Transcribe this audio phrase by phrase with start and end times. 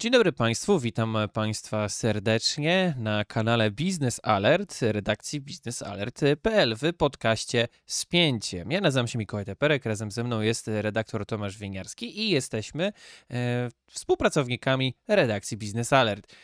[0.00, 8.64] Dzień dobry Państwu, witam Państwa serdecznie na kanale Business Alert redakcji biznesalert.pl w podcaście Spięcie.
[8.68, 12.92] Ja nazywam się Mikołaj Teperek, razem ze mną jest redaktor Tomasz Wieniarski i jesteśmy
[13.30, 16.34] e, współpracownikami redakcji Business Alert.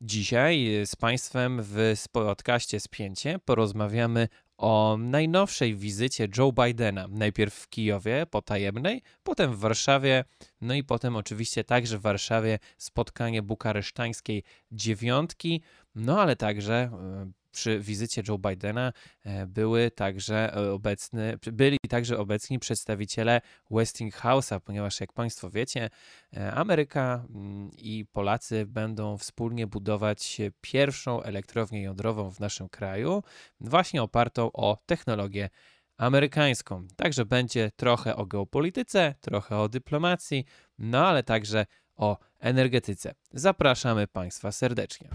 [0.00, 4.28] Dzisiaj z Państwem w podcaście Spięcie porozmawiamy
[4.62, 7.08] o najnowszej wizycie Joe Bidena.
[7.10, 10.24] Najpierw w Kijowie, potajemnej, potem w Warszawie,
[10.60, 15.62] no i potem oczywiście także w Warszawie spotkanie bukaresztańskiej dziewiątki,
[15.94, 18.92] no ale także e, przy wizycie Joe Bidena
[19.24, 25.90] e, były także e, obecny, byli także obecni przedstawiciele Westinghouse'a, ponieważ jak Państwo wiecie,
[26.36, 33.22] e, Ameryka mm, i Polacy będą wspólnie budować pierwszą elektrownię jądrową w naszym kraju,
[33.60, 35.50] właśnie opartą o technologię
[35.96, 36.86] amerykańską.
[36.96, 40.44] Także będzie trochę o geopolityce, trochę o dyplomacji,
[40.78, 41.66] no ale także
[41.96, 43.14] o energetyce.
[43.32, 45.08] Zapraszamy Państwa serdecznie.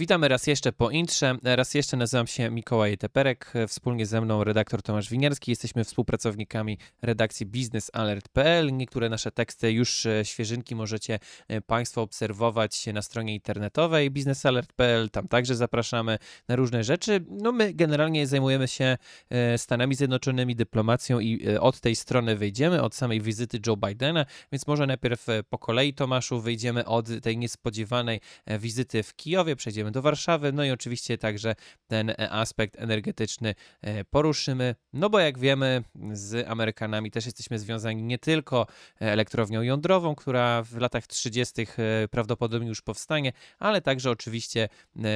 [0.00, 1.36] Witamy raz jeszcze po intrze.
[1.42, 3.52] Raz jeszcze nazywam się Mikołaj Teperek.
[3.68, 5.50] Wspólnie ze mną redaktor Tomasz Winiarski.
[5.50, 8.76] Jesteśmy współpracownikami redakcji biznesalert.pl.
[8.76, 15.10] Niektóre nasze teksty już e, świeżynki możecie e, Państwo obserwować na stronie internetowej biznesalert.pl.
[15.10, 17.24] Tam także zapraszamy na różne rzeczy.
[17.30, 18.98] No my generalnie zajmujemy się
[19.30, 24.66] e, Stanami Zjednoczonymi, dyplomacją i od tej strony wyjdziemy, od samej wizyty Joe Bidena, więc
[24.66, 30.52] może najpierw po kolei Tomaszu wyjdziemy od tej niespodziewanej wizyty w Kijowie, przejdziemy do Warszawy,
[30.52, 31.54] no i oczywiście także
[31.86, 38.02] ten e, aspekt energetyczny e, poruszymy, no bo jak wiemy, z Amerykanami też jesteśmy związani
[38.02, 38.66] nie tylko
[39.00, 41.62] elektrownią jądrową, która w latach 30.
[41.62, 41.66] E,
[42.08, 44.68] prawdopodobnie już powstanie, ale także oczywiście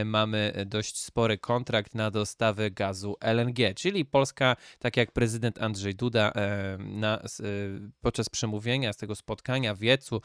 [0.05, 6.33] mamy dość spory kontrakt na dostawy gazu LNG, czyli Polska, tak jak prezydent Andrzej Duda
[6.79, 7.23] na,
[8.01, 10.21] podczas przemówienia z tego spotkania w Wiecu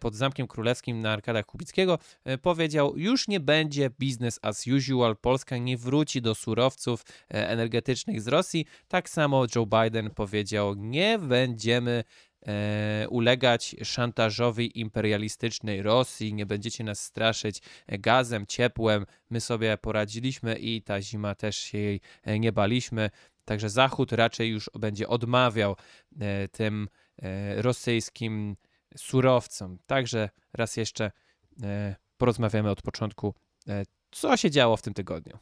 [0.00, 1.98] pod Zamkiem Królewskim na Arkadach Kubickiego
[2.42, 5.16] powiedział, już nie będzie business as usual.
[5.16, 8.66] Polska nie wróci do surowców e, energetycznych z Rosji.
[8.88, 12.04] Tak samo Joe Biden powiedział: Nie będziemy
[12.46, 19.06] e, ulegać szantażowi imperialistycznej Rosji, nie będziecie nas straszyć gazem, ciepłem.
[19.30, 23.10] My sobie poradziliśmy i ta zima też się jej e, nie baliśmy.
[23.44, 25.76] Także Zachód raczej już będzie odmawiał
[26.52, 26.88] tym
[27.56, 28.56] rosyjskim
[28.96, 29.78] surowcom.
[29.86, 31.10] Także raz jeszcze
[32.16, 33.34] porozmawiamy od początku
[33.68, 35.38] E, co się działo w tym tygodniu?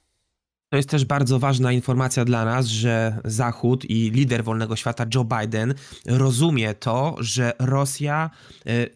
[0.68, 5.24] To jest też bardzo ważna informacja dla nas, że Zachód i lider wolnego świata Joe
[5.24, 5.74] Biden
[6.06, 8.30] rozumie to, że Rosja
[8.66, 8.86] e,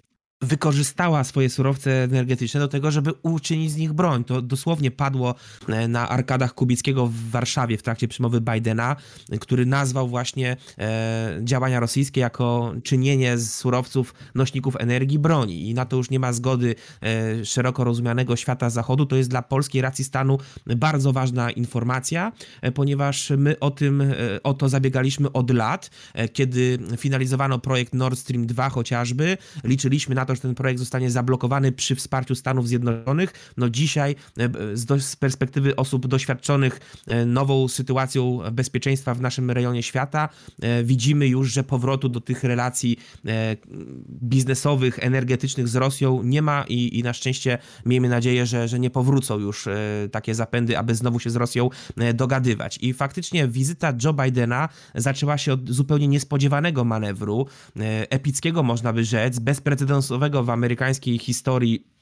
[0.42, 4.24] wykorzystała swoje surowce energetyczne do tego, żeby uczynić z nich broń.
[4.24, 5.34] To dosłownie padło
[5.68, 8.96] e, na arkadach Kubickiego w Warszawie w trakcie przemowy Bidena,
[9.40, 15.70] który nazwał właśnie e, działania rosyjskie jako czynienie z surowców nośników energii broni.
[15.70, 19.06] I na to już nie ma zgody e, szeroko rozumianego świata zachodu.
[19.06, 24.14] To jest dla polskiej racji stanu bardzo ważna informacja, e, ponieważ my o tym, e,
[24.42, 29.38] o to zabiegaliśmy od lat, e, kiedy finalizowano projekt Nord Stream 2 chociażby.
[29.64, 33.52] Liczyliśmy na to, ten projekt zostanie zablokowany przy wsparciu Stanów Zjednoczonych.
[33.56, 40.28] No dzisiaj e, z, perspektywy osób doświadczonych e, nową sytuacją bezpieczeństwa w naszym rejonie świata
[40.62, 42.98] e, widzimy już, że powrotu do tych relacji
[44.08, 48.90] biznesowych, energetycznych z Rosją nie ma i, i na szczęście miejmy nadzieję, że, że nie
[48.90, 49.68] powrócą już
[50.12, 51.70] takie zapędy, aby znowu się z Rosją
[52.14, 52.78] dogadywać.
[52.82, 57.46] I faktycznie wizyta Joe Bidena zaczęła się od zupełnie niespodziewanego manewru,
[58.10, 59.38] epickiego można by rzec,
[60.16, 61.95] bezprecedensowego w amerykańskiej historii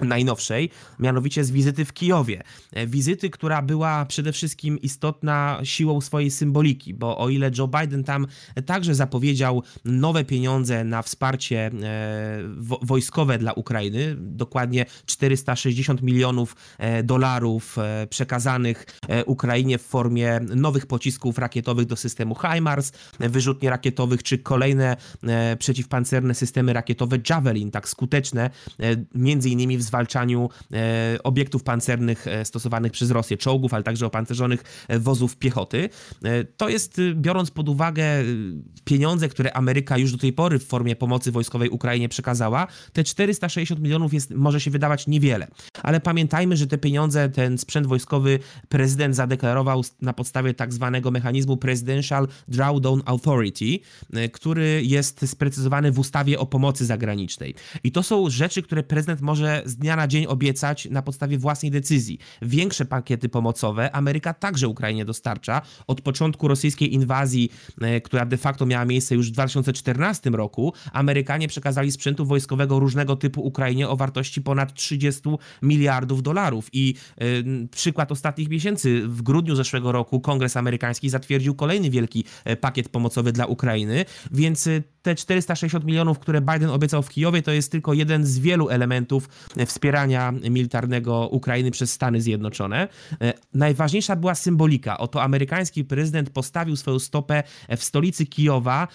[0.00, 2.42] najnowszej, mianowicie z wizyty w Kijowie.
[2.72, 8.04] E, wizyty, która była przede wszystkim istotna siłą swojej symboliki, bo o ile Joe Biden
[8.04, 8.26] tam
[8.66, 12.40] także zapowiedział nowe pieniądze na wsparcie e,
[12.82, 17.76] wojskowe dla Ukrainy, dokładnie 460 milionów e, dolarów
[18.10, 18.86] przekazanych
[19.26, 24.96] Ukrainie w formie nowych pocisków rakietowych do systemu HIMARS, wyrzutnie rakietowych, czy kolejne
[25.58, 28.50] przeciwpancerne systemy rakietowe Javelin, tak skuteczne,
[29.14, 34.86] między innymi w zwalczaniu e, obiektów pancernych e, stosowanych przez Rosję, czołgów, ale także opancerzonych
[34.88, 35.88] e, wozów piechoty.
[36.56, 38.04] To jest, biorąc pod uwagę
[38.84, 43.80] pieniądze, które Ameryka już do tej pory w formie pomocy wojskowej Ukrainie przekazała, te 460
[43.80, 45.48] milionów jest, może się wydawać niewiele.
[45.86, 48.38] Ale pamiętajmy, że te pieniądze, ten sprzęt wojskowy
[48.68, 53.78] prezydent zadeklarował na podstawie tak zwanego mechanizmu Presidential Drawdown Authority,
[54.12, 57.54] e, który jest sprecyzowany w ustawie o pomocy zagranicznej.
[57.84, 61.70] I to są rzeczy, które prezydent może z dnia na dzień obiecać na podstawie własnej
[61.70, 62.18] decyzji.
[62.42, 65.62] Większe pakiety pomocowe Ameryka także Ukrainie dostarcza.
[65.86, 67.50] Od początku rosyjskiej inwazji,
[67.80, 73.16] e, która de facto miała miejsce już w 2014 roku, Amerykanie przekazali sprzętu wojskowego różnego
[73.16, 75.28] typu Ukrainie o wartości ponad 30
[75.76, 76.68] miliardów dolarów.
[76.72, 82.56] I y, przykład ostatnich miesięcy, w grudniu zeszłego roku Kongres amerykański zatwierdził kolejny wielki e,
[82.56, 87.52] pakiet pomocowy dla Ukrainy, więc y, te 460 milionów, które Biden obiecał w Kijowie, to
[87.52, 89.28] jest tylko jeden z wielu elementów
[89.66, 92.88] wspierania militarnego Ukrainy przez Stany Zjednoczone.
[93.54, 94.98] Najważniejsza była symbolika.
[94.98, 97.42] Oto amerykański prezydent postawił swoją stopę
[97.76, 98.88] w stolicy Kijowa,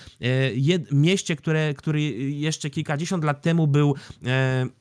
[0.92, 2.02] mieście, które, który
[2.32, 3.96] jeszcze kilkadziesiąt lat temu był
[4.26, 4.81] e,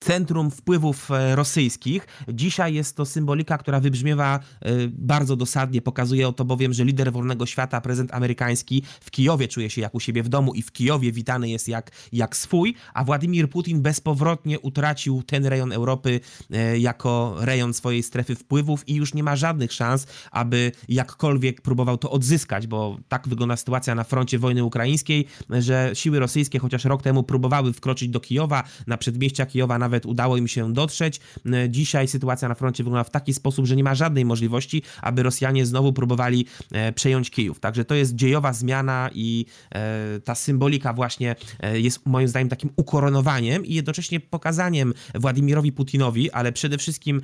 [0.00, 2.06] centrum wpływów e, rosyjskich.
[2.28, 5.82] Dzisiaj jest to symbolika, która wybrzmiewa e, bardzo dosadnie.
[5.82, 10.00] Pokazuje to bowiem, że lider wolnego świata, prezydent amerykański w Kijowie czuje się jak u
[10.00, 14.60] siebie w domu i w Kijowie witany jest jak, jak swój, a Władimir Putin bezpowrotnie
[14.60, 19.72] utracił ten rejon Europy e, jako rejon swojej strefy wpływów i już nie ma żadnych
[19.72, 25.90] szans, aby jakkolwiek próbował to odzyskać, bo tak wygląda sytuacja na froncie wojny ukraińskiej, że
[25.94, 30.36] siły rosyjskie chociaż rok temu próbowały wkroczyć do Kijowa, na przedmieścia Kijowa, na nawet udało
[30.36, 31.20] im się dotrzeć.
[31.46, 35.22] E, dzisiaj sytuacja na froncie wygląda w taki sposób, że nie ma żadnej możliwości, aby
[35.22, 37.60] Rosjanie znowu próbowali e, przejąć Kijów.
[37.60, 41.36] Także to jest dziejowa zmiana i e, ta symbolika właśnie
[41.72, 47.20] jest moim zdaniem takim ukoronowaniem i jednocześnie pokazaniem Władimirowi Putinowi, ale przede wszystkim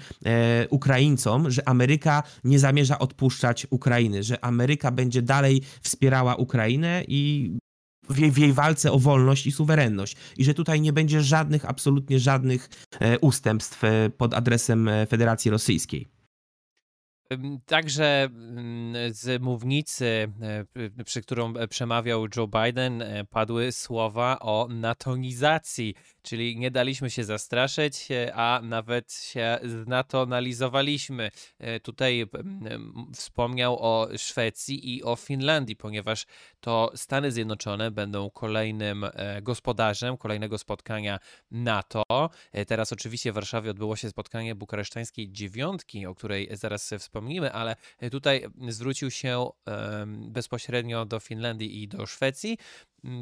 [0.71, 7.51] Ukraińcom, że Ameryka nie zamierza odpuszczać Ukrainy, że Ameryka będzie dalej wspierała Ukrainę i
[8.09, 10.17] w jej, w jej walce o wolność i suwerenność.
[10.37, 12.69] I że tutaj nie będzie żadnych, absolutnie żadnych
[13.01, 16.09] e, ustępstw e, pod adresem e, Federacji Rosyjskiej.
[17.67, 20.33] Także mm, z mównicy,
[21.05, 28.35] przy którą przemawiał Joe Biden, padły słowa o natonizacji czyli nie daliśmy się zastraszyć, e,
[28.35, 31.31] a nawet się znatonalizowaliśmy.
[31.59, 32.27] E, tutaj
[33.15, 36.27] wspomniał o Szwecji i o Finlandii, ponieważ
[36.61, 41.19] to Stany Zjednoczone będą kolejnym e, gospodarzem kolejnego spotkania
[41.51, 42.03] NATO.
[42.67, 47.77] Teraz oczywiście w Warszawie odbyło się spotkanie bukaresztańskiej dziewiątki, o której zaraz wspomnimy, ale
[48.11, 49.51] tutaj zwrócił się
[50.17, 52.59] bezpośrednio do Finlandii i do Szwecji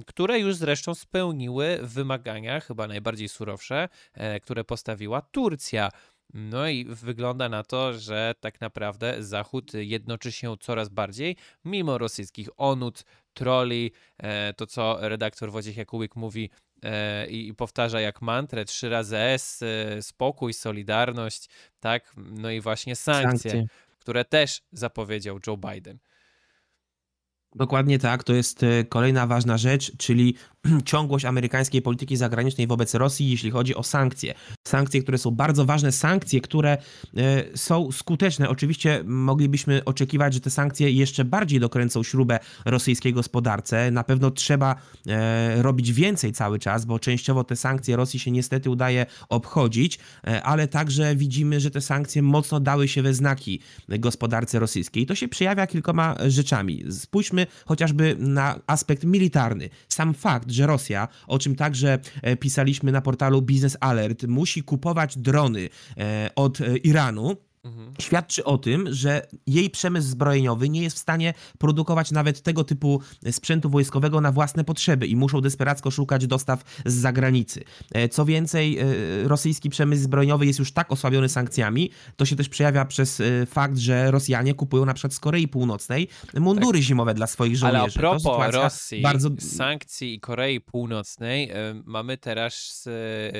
[0.06, 5.90] które już zresztą spełniły wymagania, chyba najbardziej surowsze, e, które postawiła Turcja.
[6.34, 12.48] No i wygląda na to, że tak naprawdę Zachód jednoczy się coraz bardziej, mimo rosyjskich
[12.56, 16.50] onut, troli, e, to co redaktor Wojciech Jakubik mówi
[16.82, 19.64] e, i powtarza jak mantrę trzy razy S,
[20.00, 21.48] spokój, solidarność,
[21.80, 23.66] tak, no i właśnie sankcje, sankcje.
[23.98, 25.98] które też zapowiedział Joe Biden.
[27.54, 30.34] Dokładnie tak, to jest e, kolejna ważna rzecz, czyli
[30.84, 34.34] ciągłość amerykańskiej polityki zagranicznej wobec Rosji, jeśli chodzi o sankcje.
[34.68, 36.78] Sankcje, które są bardzo ważne, sankcje, które
[37.16, 38.48] e, są skuteczne.
[38.48, 43.90] Oczywiście moglibyśmy oczekiwać, że te sankcje jeszcze bardziej dokręcą śrubę rosyjskiej gospodarce.
[43.90, 44.76] Na pewno trzeba
[45.06, 49.98] e, robić więcej cały czas, bo częściowo te sankcje Rosji się niestety udaje obchodzić,
[50.42, 55.02] ale także widzimy, że te sankcje mocno dały się we znaki gospodarce rosyjskiej.
[55.02, 56.84] I to się przejawia kilkoma rzeczami.
[56.90, 59.68] Spójrzmy chociażby na aspekt militarny.
[59.88, 65.18] Sam fakt, że Rosja, o czym także e, pisaliśmy na portalu Business Alert, musi kupować
[65.18, 67.94] drony e, od e, Iranu, Mhm.
[68.00, 73.00] Świadczy o tym, że jej przemysł zbrojeniowy nie jest w stanie produkować nawet tego typu
[73.30, 77.64] sprzętu wojskowego na własne potrzeby i muszą desperacko szukać dostaw z zagranicy.
[77.92, 78.84] E, co więcej, e,
[79.28, 83.78] rosyjski przemysł zbrojeniowy jest już tak osłabiony sankcjami, to się też przejawia przez e, fakt,
[83.78, 86.86] że Rosjanie kupują na przykład z Korei Północnej mundury tak.
[86.86, 87.98] zimowe dla swoich żołnierzy.
[87.98, 89.28] Ale a propos Rosji, bardzo...
[89.38, 91.50] sankcji i Korei Północnej,
[91.84, 92.88] mamy teraz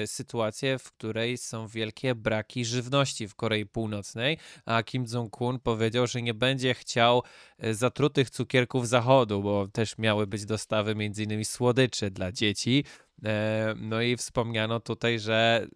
[0.06, 3.66] sytuację, w której są wielkie braki żywności w Korei
[4.12, 7.22] Północnej a Kim Jong-un powiedział, że nie będzie chciał
[7.58, 11.44] e, zatrutych cukierków zachodu, bo też miały być dostawy m.in.
[11.44, 12.84] słodyczy dla dzieci.
[13.24, 15.66] E, no i wspomniano tutaj, że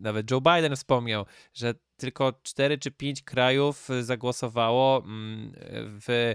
[0.00, 5.52] nawet Joe Biden wspomniał, że tylko 4 czy 5 krajów zagłosowało mm,
[6.00, 6.34] w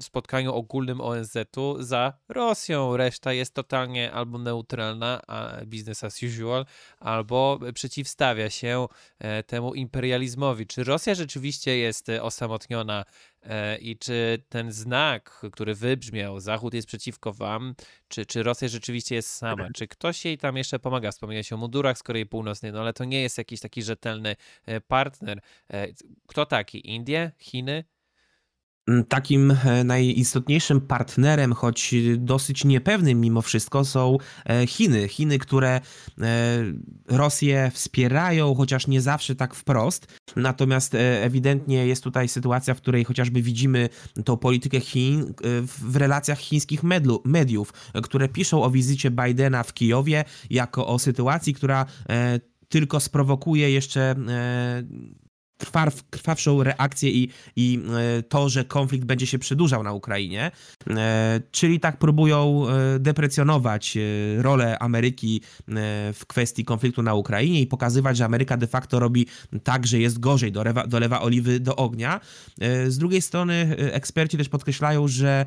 [0.00, 2.96] spotkaniu ogólnym ONZ-u za Rosją.
[2.96, 6.66] Reszta jest totalnie albo neutralna, a business as usual,
[6.98, 8.86] albo przeciwstawia się
[9.18, 10.66] e, temu imperializmowi.
[10.66, 13.04] Czy Rosja rzeczywiście jest osamotniona
[13.42, 17.74] E, I czy ten znak, który wybrzmiał, Zachód jest przeciwko wam,
[18.08, 19.68] czy, czy Rosja rzeczywiście jest sama?
[19.74, 21.10] Czy ktoś jej tam jeszcze pomaga?
[21.10, 24.36] Wspomniałeś o mundurach z Korei Północnej, no ale to nie jest jakiś taki rzetelny
[24.66, 25.40] e, partner.
[25.70, 25.86] E,
[26.26, 26.90] kto taki?
[26.90, 27.32] Indie?
[27.38, 27.84] Chiny?
[29.08, 35.08] Takim e, najistotniejszym partnerem, choć dosyć niepewnym mimo wszystko, są e, Chiny.
[35.08, 35.80] Chiny, które e,
[37.08, 40.06] Rosję wspierają, chociaż nie zawsze tak wprost.
[40.36, 43.88] Natomiast ewidentnie jest tutaj sytuacja, w której chociażby widzimy
[44.24, 46.80] tą politykę Chin w relacjach chińskich
[47.24, 51.86] mediów, które piszą o wizycie Bidena w Kijowie jako o sytuacji, która
[52.68, 54.14] tylko sprowokuje jeszcze
[55.60, 57.80] krwaw, krwawszą reakcję i, i
[58.18, 60.50] e, to, że konflikt będzie się przedłużał na Ukrainie.
[60.90, 63.98] E, czyli tak próbują e, deprecjonować
[64.38, 65.40] rolę Ameryki
[66.14, 69.26] w kwestii konfliktu na Ukrainie i pokazywać, że Ameryka de facto robi
[69.62, 72.20] tak, że jest gorzej, dolewa, dolewa oliwy do ognia.
[72.88, 75.46] Z drugiej strony eksperci też podkreślają, że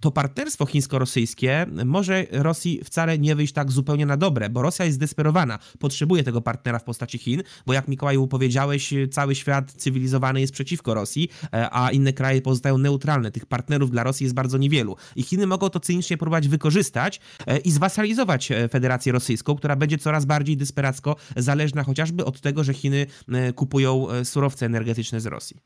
[0.00, 4.96] to partnerstwo chińsko-rosyjskie może Rosji wcale nie wyjść tak zupełnie na dobre, bo Rosja jest
[4.96, 10.40] zdesperowana, potrzebuje tego partnera w postaci Chin, bo jak Mikołaju powiedziałeś, cały świat świat cywilizowany
[10.40, 13.30] jest przeciwko Rosji, e, a inne kraje pozostają neutralne.
[13.30, 14.96] Tych partnerów dla Rosji jest bardzo niewielu.
[15.16, 19.98] I Chiny mogą to cynicznie próbować wykorzystać e, i zwasalizować e, Federację Rosyjską, która będzie
[19.98, 23.06] coraz bardziej desperacko zależna chociażby od tego, że Chiny
[23.54, 25.56] kupują surowce energetyczne z Rosji.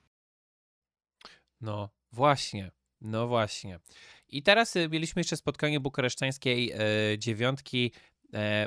[1.61, 3.81] No właśnie, no właśnie.
[4.29, 6.73] I teraz mieliśmy jeszcze spotkanie bukaresztańskiej
[7.19, 7.93] dziewiątki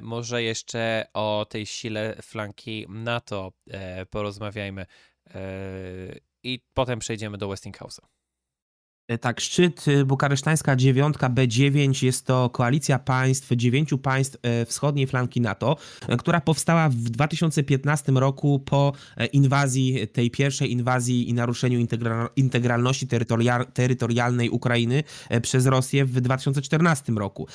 [0.02, 5.40] może jeszcze o tej sile flanki NATO e, porozmawiajmy e,
[6.44, 8.17] i potem przejdziemy do Westinghouse'a.
[9.08, 15.08] E, tak, szczyt y, bukaresztańska dziewiątka B9 jest to koalicja państw, dziewięciu państw e, wschodniej
[15.08, 18.94] flanki NATO, e, która powstała w 2015 roku po
[19.34, 21.80] inwazji, tej pierwszej inwazji i naruszeniu
[22.36, 23.08] integralności
[23.74, 25.04] terytorialnej Ukrainy
[25.42, 27.48] przez Rosję w 2014 roku.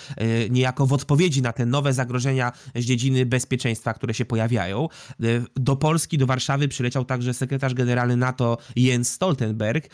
[0.50, 4.88] Niejako w odpowiedzi na te nowe zagrożenia z dziedziny bezpieczeństwa, które się pojawiają.
[5.56, 9.88] Do Polski, do Warszawy przyleciał także sekretarz generalny NATO Jens Stoltenberg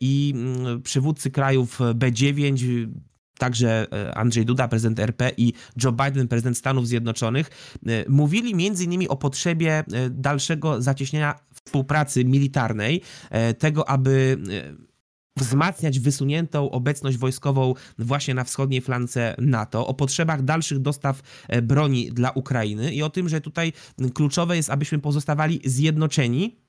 [0.00, 2.86] i mm, przywódcy krajów B9,
[3.38, 5.52] także e, Andrzej Duda, prezydent RP i
[5.84, 7.50] Joe Biden, prezydent Stanów Zjednoczonych,
[7.86, 13.00] e, mówili między innymi o potrzebie e, dalszego zacieśnienia współpracy militarnej,
[13.58, 14.38] tego, aby
[15.36, 21.20] wzmacniać wysuniętą obecność wojskową właśnie na wschodniej flance NATO, o potrzebach dalszych dostaw
[21.62, 23.72] broni dla Ukrainy i o tym, że tutaj
[24.14, 26.63] kluczowe jest, abyśmy pozostawali zjednoczeni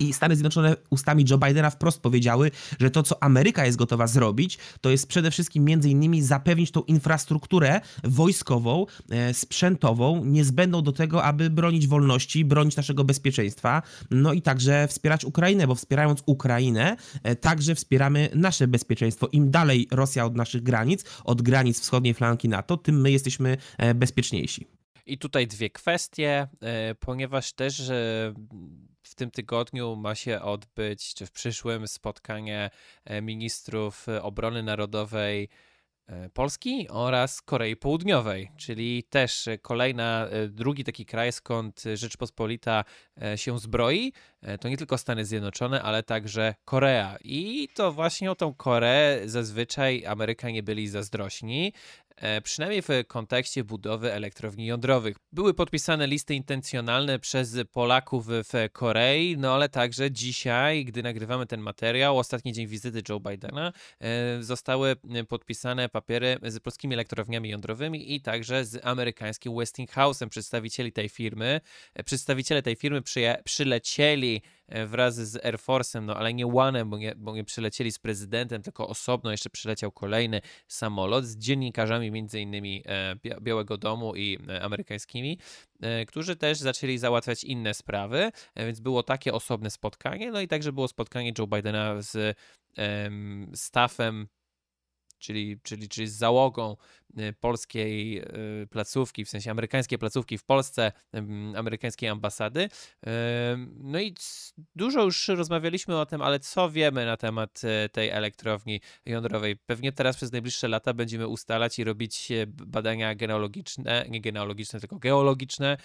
[0.00, 4.58] i Stany Zjednoczone ustami Joe Bidena wprost powiedziały, że to, co Ameryka jest gotowa zrobić,
[4.80, 11.24] to jest przede wszystkim między innymi zapewnić tą infrastrukturę wojskową, e, sprzętową, niezbędną do tego,
[11.24, 17.36] aby bronić wolności, bronić naszego bezpieczeństwa, no i także wspierać Ukrainę, bo wspierając Ukrainę, e,
[17.36, 19.28] także wspieramy nasze bezpieczeństwo.
[19.32, 23.94] Im dalej Rosja od naszych granic, od granic wschodniej flanki NATO, tym my jesteśmy e,
[23.94, 24.66] bezpieczniejsi.
[25.06, 26.48] I tutaj dwie kwestie,
[27.00, 27.90] ponieważ też
[29.10, 32.70] w tym tygodniu ma się odbyć, czy w przyszłym spotkanie
[33.04, 35.48] e, ministrów e, obrony narodowej
[36.06, 42.84] e, Polski oraz Korei Południowej, czyli też kolejna, drugi taki kraj, skąd Rzeczpospolita
[43.36, 44.12] się zbroi.
[44.60, 47.16] To nie tylko Stany Zjednoczone, ale także Korea.
[47.24, 51.72] I to właśnie o tą Koreę zazwyczaj Amerykanie byli zazdrośni.
[52.16, 55.16] E, przynajmniej w kontekście budowy elektrowni jądrowych.
[55.32, 61.60] Były podpisane listy intencjonalne przez Polaków w Korei, no ale także dzisiaj, gdy nagrywamy ten
[61.60, 64.96] materiał, ostatni dzień wizyty Joe Bidena, e, zostały
[65.28, 70.28] podpisane papiery z polskimi elektrowniami jądrowymi i także z amerykańskim Westinghouse'em.
[70.28, 71.60] Przedstawicieli tej firmy,
[71.94, 73.02] e, przedstawiciele tej firmy
[73.44, 77.92] przylecieli E, wraz z Air Force'em, no ale nie One'em, bo nie, bo nie przylecieli
[77.92, 84.16] z prezydentem, tylko osobno jeszcze przyleciał kolejny samolot z dziennikarzami między innymi e, Białego Domu
[84.16, 85.38] i e, amerykańskimi,
[86.06, 90.88] którzy też zaczęli załatwiać inne sprawy, więc było takie osobne spotkanie, no i także było
[90.88, 92.36] spotkanie Joe Bidena z
[93.54, 94.28] staffem
[95.20, 96.76] czyli, czyli, czyli z załogą
[97.40, 98.22] polskiej
[98.62, 100.92] y, placówki, w sensie amerykańskiej placówki w Polsce,
[101.56, 102.68] amerykańskiej ambasady.
[103.76, 104.14] No i
[104.76, 109.56] dużo już rozmawialiśmy o tym, ale co wiemy na temat y, tej elektrowni jądrowej?
[109.56, 115.76] Pewnie teraz przez najbliższe lata będziemy ustalać i robić badania genealogiczne, nie genealogiczne, tylko geologiczne,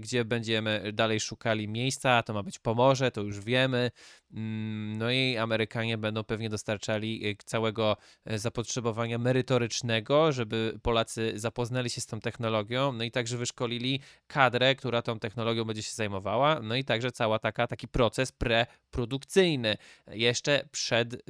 [0.00, 3.90] gdzie będziemy dalej szukali miejsca, to ma być Pomorze, to już wiemy.
[4.34, 7.96] Mm, no i Amerykanie będą pewnie dostarczali całego
[8.26, 14.74] zapotrzebowania zapotrzebowania merytorycznego, żeby Polacy zapoznali się z tą technologią, no i także wyszkolili kadrę,
[14.74, 19.76] która tą technologią będzie się zajmowała, no i także cała taka, taki proces preprodukcyjny
[20.08, 21.22] jeszcze przed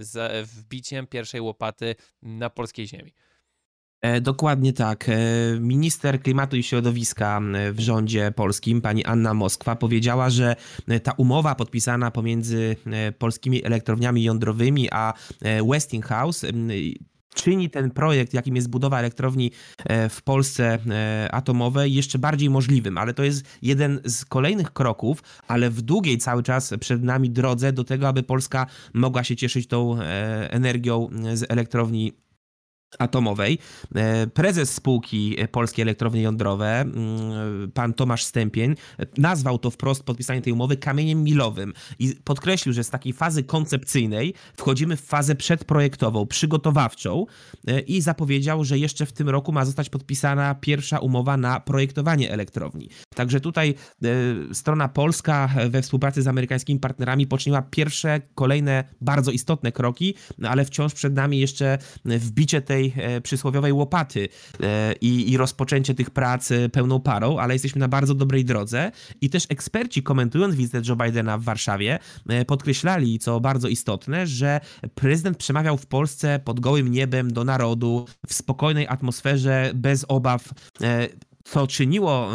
[0.44, 3.12] wbiciem pierwszej łopaty na polskiej ziemi.
[4.00, 5.08] E, dokładnie tak.
[5.08, 5.14] E,
[5.60, 7.40] minister klimatu i środowiska
[7.72, 10.56] w rządzie polskim, pani Anna Moskwa, powiedziała, że
[11.02, 15.12] ta umowa podpisana pomiędzy e, polskimi elektrowniami jądrowymi a
[15.70, 16.46] Westinghouse
[17.34, 19.50] czyni ten projekt, jakim jest budowa elektrowni
[20.10, 20.78] w Polsce
[21.30, 22.99] atomowej, jeszcze bardziej możliwym.
[22.99, 27.72] Ale to jest jeden z kolejnych kroków, ale w długiej cały czas przed nami drodze
[27.72, 30.00] do tego, aby Polska mogła się cieszyć tą
[30.50, 32.12] energią z elektrowni
[32.99, 33.59] atomowej.
[33.94, 38.75] E, prezes spółki Polskie Elektrownie Jądrowe, mm, pan Tomasz Stępień,
[39.18, 44.35] nazwał to wprost podpisanie tej umowy kamieniem milowym i podkreślił, że z takiej fazy koncepcyjnej
[44.56, 47.26] wchodzimy w fazę przedprojektową, przygotowawczą
[47.66, 52.32] e, i zapowiedział, że jeszcze w tym roku ma zostać podpisana pierwsza umowa na projektowanie
[52.32, 52.88] elektrowni.
[53.14, 53.75] Także tutaj
[54.50, 60.49] e, strona polska we współpracy z amerykańskimi partnerami poczyniła pierwsze, kolejne bardzo istotne kroki, no
[60.49, 64.28] ale wciąż przed nami jeszcze wbicie tej tej e, przysłowiowej łopaty
[64.62, 68.92] e, i, i rozpoczęcie tych prac e, pełną parą, ale jesteśmy na bardzo dobrej drodze.
[69.20, 71.99] I też eksperci komentując wizytę Joe Bidena w Warszawie
[72.46, 74.60] podkreślali, co bardzo istotne, że
[74.94, 80.49] prezydent przemawiał w Polsce pod gołym niebem do narodu, w spokojnej atmosferze, bez obaw
[81.44, 82.28] co czyniło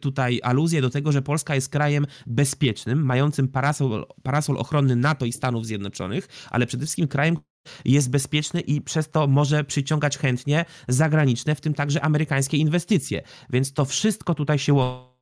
[0.00, 5.32] tutaj aluzję do tego, że Polska jest krajem bezpiecznym, mającym parasol, parasol ochronny NATO i
[5.32, 7.36] Stanów Zjednoczonych, ale przede wszystkim krajem,
[7.84, 13.22] jest bezpieczny i przez to może przyciągać chętnie zagraniczne, w tym także amerykańskie inwestycje.
[13.50, 15.12] Więc to wszystko tutaj się łączy.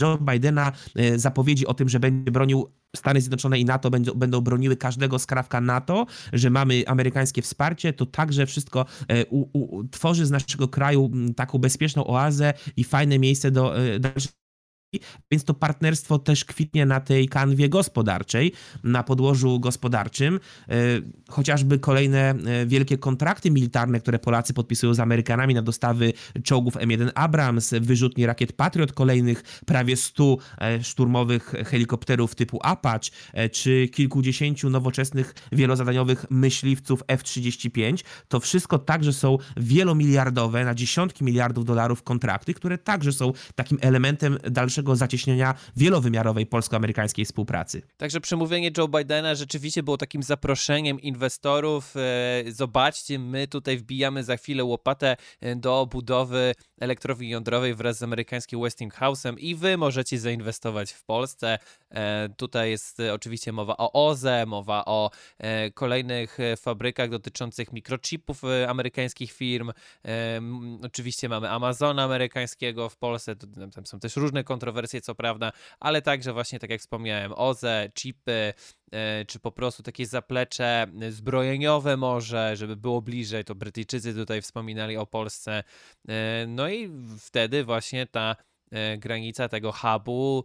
[0.00, 4.40] Joe Bidena e, zapowiedzi o tym, że będzie bronił Stany Zjednoczone i NATO będą, będą
[4.40, 10.26] broniły każdego skrawka NATO, że mamy amerykańskie wsparcie, to także wszystko e, u, u, tworzy
[10.26, 14.43] z naszego kraju taką bezpieczną oazę i fajne miejsce do e, dalszej
[15.30, 18.52] więc to partnerstwo też kwitnie na tej kanwie gospodarczej,
[18.84, 20.40] na podłożu gospodarczym.
[20.68, 20.74] E,
[21.28, 26.12] chociażby kolejne e, wielkie kontrakty militarne, które Polacy podpisują z Amerykanami na dostawy
[26.44, 33.10] czołgów M1 Abrams, wyrzutni rakiet Patriot, kolejnych prawie 100 e, szturmowych helikopterów typu Apache,
[33.52, 42.02] czy kilkudziesięciu nowoczesnych wielozadaniowych myśliwców F-35, to wszystko także są wielomiliardowe, na dziesiątki miliardów dolarów
[42.02, 47.82] kontrakty, które także są takim elementem dalszego dalszego zacieśnienia wielowymiarowej polsko-amerykańskiej współpracy.
[47.96, 51.94] Także przemówienie Joe Bidena rzeczywiście było takim zaproszeniem inwestorów.
[51.96, 58.02] E, zobaczcie, my tutaj wbijamy za chwilę łopatę e, do budowy elektrowni jądrowej wraz z
[58.02, 61.58] amerykańskim Westinghouse'em i wy możecie zainwestować w Polsce.
[61.90, 65.10] E, tutaj jest oczywiście mowa o OZE, mowa o
[65.74, 69.72] kolejnych fabrykach dotyczących mikrochipów amerykańskich firm.
[70.82, 73.36] Oczywiście mamy Amazona amerykańskiego w Polsce,
[73.74, 77.90] tam są też różne kontrowersje kontrowersje, co prawda, ale także właśnie, tak jak wspomniałem, OZE,
[77.94, 78.54] chipy,
[78.92, 84.96] e, czy po prostu takie zaplecze zbrojeniowe może, żeby było bliżej, to Brytyjczycy tutaj wspominali
[84.96, 85.64] o Polsce,
[86.08, 88.36] e, no i wtedy właśnie ta
[88.70, 90.44] e, granica tego hubu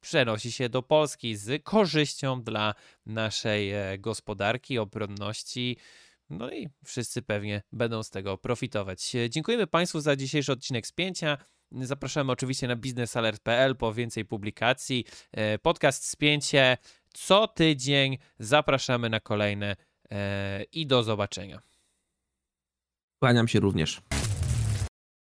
[0.00, 2.74] przenosi się do Polski z korzyścią dla
[3.06, 5.76] naszej gospodarki, obronności.
[6.30, 9.12] No i wszyscy pewnie będą z tego profitować.
[9.30, 11.38] Dziękujemy Państwu za dzisiejszy odcinek spięcia.
[11.72, 15.04] Zapraszamy oczywiście na biznesalert.pl po więcej publikacji.
[15.32, 16.76] E, podcast Spięcie
[17.14, 18.18] co tydzień.
[18.38, 19.76] Zapraszamy na kolejne
[20.10, 21.62] e, i do zobaczenia.
[23.18, 24.02] Kłaniam się również.